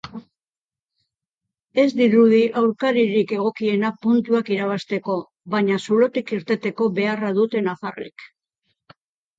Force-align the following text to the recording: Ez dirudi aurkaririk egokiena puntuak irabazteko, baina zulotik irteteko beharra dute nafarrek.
Ez 1.83 1.85
dirudi 1.99 2.39
aurkaririk 2.61 3.35
egokiena 3.41 3.93
puntuak 4.07 4.51
irabazteko, 4.57 5.19
baina 5.57 5.81
zulotik 5.87 6.35
irteteko 6.41 6.91
beharra 6.99 7.33
dute 7.43 7.67
nafarrek. 7.71 8.31